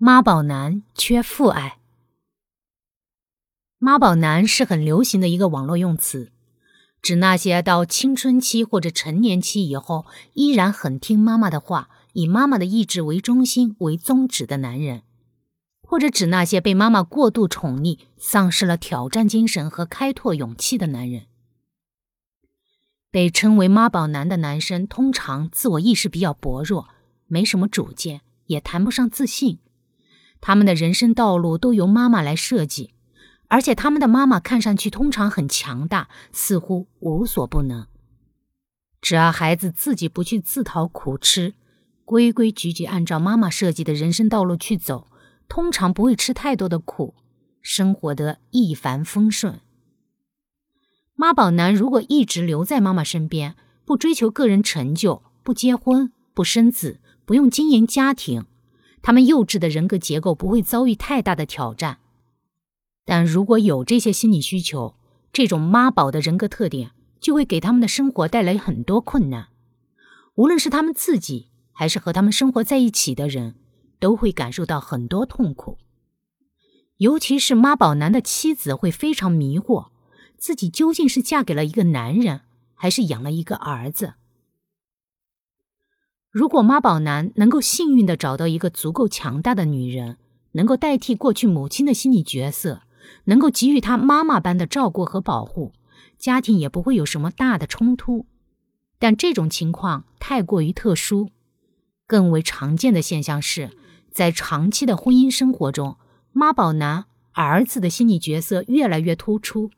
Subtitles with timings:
[0.00, 1.80] 妈宝男缺父爱。
[3.78, 6.30] 妈宝男是很流行的一个网络用词，
[7.02, 15.02] 指那些到青春期或者成年期以后依然很听妈妈的话，以妈妈的意志为中心为宗旨的男人，
[15.82, 21.26] 或者指那些被妈妈过度宠溺、丧失了挑战精神和开拓勇气的男人。
[23.10, 26.88] 被称为妈宝男的男生，通常自我意识比较薄弱，
[27.26, 29.58] 没什么主见，也谈不上自信。
[30.40, 32.94] 他们的人生道路都由妈妈来设计，
[33.48, 37.86] 而且他们的妈妈看上去通常很强大，似乎无所不能。
[39.00, 41.54] 只要孩子自己不去自讨苦吃，
[42.04, 45.08] 规规矩矩按照妈妈设计的人生道路去走，
[45.48, 47.14] 通常不会吃太多的苦，
[47.62, 49.60] 生活得一帆风顺。
[51.14, 58.46] 妈宝男如果一直留在妈妈身边，不追求个人成就，不结婚，不生子，不用经营家庭。
[59.08, 61.96] 他们幼稚的人格结构不会遭遇太大的挑战，
[63.06, 64.96] 但如果有这些心理需求，
[65.32, 69.48] 这种妈宝的人格特点就会给他们的生活带来很多困难。
[70.34, 73.54] 无论是他们自己，还是和他们生活在一起的人，
[73.98, 75.78] 都会感受到很多痛苦。
[76.98, 79.88] 尤其是妈宝男的妻子会非常迷惑，
[80.36, 82.42] 自己究竟是嫁给了一个男人，
[82.74, 84.16] 还是养了一个儿子。
[86.38, 90.18] 如果妈宝男能够幸运的找到一个足够强大的女人，
[90.52, 92.82] 能够代替过去母亲的心理角色，
[93.24, 95.72] 能够给予他妈妈般的照顾和保护，
[96.16, 98.26] 家庭也不会有什么大的冲突。
[99.00, 101.30] 但这种情况太过于特殊，
[102.06, 103.70] 更为常见的现象是，
[104.12, 105.96] 在长期的婚姻生活中，
[106.30, 109.72] 妈宝男儿子的心理角色越来越突出，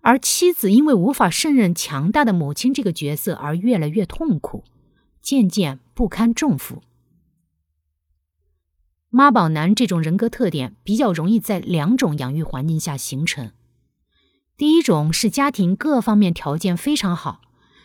[0.00, 4.64] 而妻子因为无法胜任强大的母亲这个角色而越来越痛苦。
[5.20, 6.82] 渐渐不堪重负。
[9.08, 13.52] 妈宝男这种人格特点比较容易在两种养育环境下形成。
[14.56, 17.40] 第一种是家庭各方面条件非常好，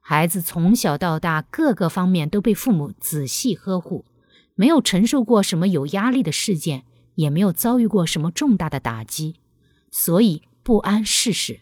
[0.00, 4.04] 孩子从小到大各个方面都被父母仔细呵护，
[4.54, 6.84] 没有承受过什么有压力的事件，
[7.14, 9.36] 也没有遭遇过什么重大的打击，
[9.90, 11.60] 所以不谙世事。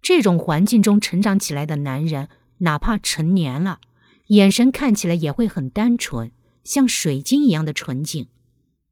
[0.00, 2.28] 这种环境中成长起来的男人，
[2.58, 3.80] 哪怕成年了。
[4.30, 6.30] 眼神看起来也会很单纯，
[6.62, 8.28] 像水晶一样的纯净。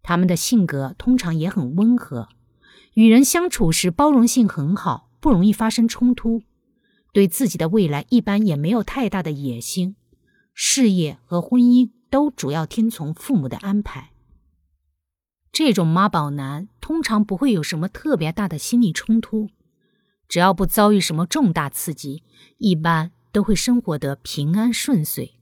[0.03, 2.29] 他们的性格通常也很温和，
[2.95, 6.43] 与人相处时包容性很好，不容易发生冲突。
[7.13, 9.95] 对自己的未来一般也没有太大的野心，
[10.55, 14.11] 事业和婚姻都主要听从父母的安排。
[15.53, 19.49] 这种妈宝男通常不会有什么特别大的心理冲突，
[20.27, 22.25] 只要不遭遇什么重大刺激，
[22.59, 23.13] 一般。
[23.39, 25.35] 都会生活得平安顺遂，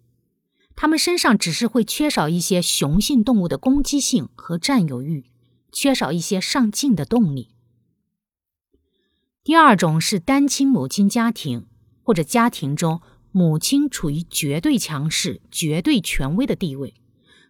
[0.75, 5.31] 他们身上只是会缺少一些雄性动物的攻击性和占有欲，
[5.73, 7.55] 缺少一些上进的动力。
[9.43, 11.65] 第二种是单亲母亲家庭，
[12.03, 13.01] 或者家庭中
[13.33, 16.93] 母亲处于绝对强势、绝对权威的地位，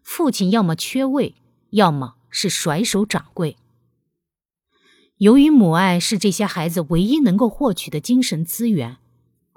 [0.05, 1.35] 父亲要么缺位，
[1.71, 3.57] 要么是甩手掌柜。
[5.17, 8.99] 由于母爱是这些孩子唯一能够获取的精神资源。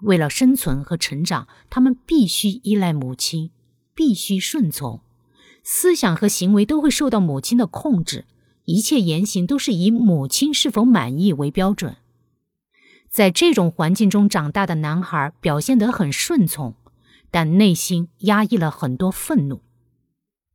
[0.04, 3.52] 为了生存和成长，他们必须依赖母亲，
[3.94, 5.02] 必须顺从，
[5.64, 8.26] 思想和行为都会受到母亲的控制，
[8.66, 11.98] 一切言行都是以母亲是否满意为标准。
[13.10, 16.76] 在这种环境中长大的男孩表现得很顺从，
[17.32, 19.62] 但内心压抑了很多愤怒。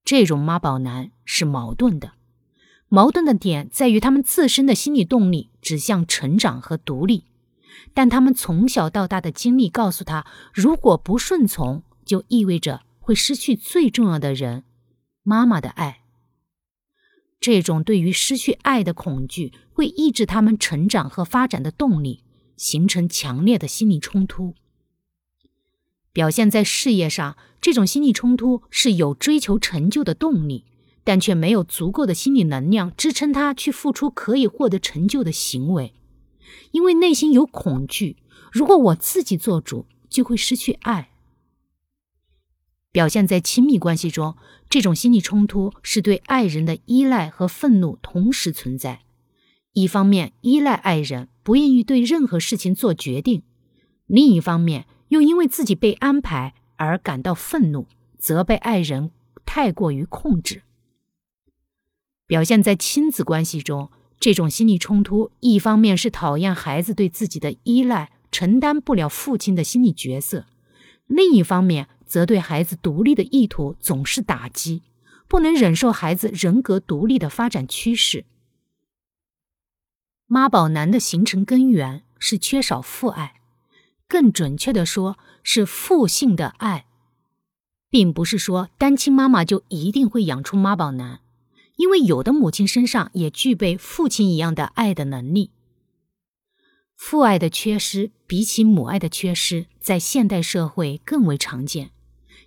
[0.05, 2.13] 这种妈宝男是矛盾的，
[2.89, 7.25] 矛盾的点在于他们自身的心理动力指向成长和独立。
[7.93, 14.65] 但他们从小到大的经历告诉他，如果不顺从，就意味着会失去最重要的人——
[15.23, 16.01] 妈妈的爱。
[17.41, 22.25] 这种对于失去爱的恐惧，会抑制他们成长和发展的动力，
[22.57, 24.55] 形成强烈的心理冲突。
[26.13, 30.65] 表现在事业上，这种心理冲突是有追求成就的动力，
[31.03, 35.93] 但却没有足够的心理能量支撑他去付出可以获得成就的行为。
[36.73, 38.17] 因为内心有恐惧，
[38.53, 41.11] 如果我自己做主，就会失去爱。
[42.93, 44.37] 表现在亲密关系中，
[44.69, 49.03] 这种心理冲突是对爱人的依赖和愤怒同时存在。
[49.73, 53.43] 一方面依赖爱人，不愿意对任何事情做决定；
[54.07, 57.89] 另一方面又因为自己被安排而感到愤怒，
[58.19, 59.11] 责备爱人
[59.45, 60.63] 太过于控制。
[62.27, 63.91] 表现在亲子关系中。
[64.25, 70.47] 这种心理冲突，一方面是讨厌孩子对自己的依赖，承担不了父亲的心理角色；
[71.07, 74.83] 另一方面则对孩子独立的意图总是打击，
[75.29, 78.25] 不能忍受孩子人格独立的发展趋势。
[80.27, 83.43] 妈宝男的形成根源是缺少父爱，
[84.09, 86.87] 更准确的说是父性的爱，
[87.91, 91.21] 并不是说单亲妈妈就一定会养出妈宝男，
[91.77, 95.51] 因为有的母亲身上也具备父亲一样的爱的能力。
[96.97, 101.91] 父爱的缺失比起母爱的缺失，在现代社会更为常见，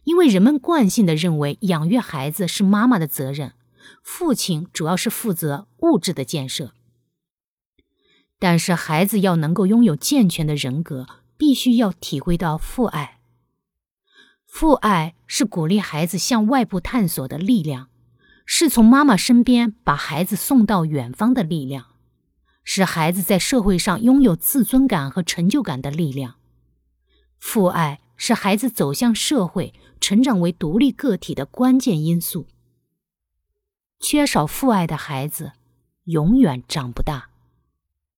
[0.05, 3.53] 因为人们惯性的认为养育孩子是妈妈的责任，
[4.01, 6.73] 父亲主要是负责物质的建设。
[8.39, 11.07] 但是，孩子要能够拥有健全的人格，
[11.37, 13.19] 必须要体会到父爱。
[14.45, 17.89] 父爱是鼓励孩子向外部探索的力量，
[18.49, 21.87] 是从妈妈身边把孩子送到远方的力量，
[22.63, 26.35] 使孩子在社会上拥有自尊感和成就感的力量。
[27.37, 32.47] 父爱是孩子走向社会、成长为独立个体的关键因素。
[33.99, 35.51] 缺少父爱的孩子，
[36.05, 37.29] 永远长不大。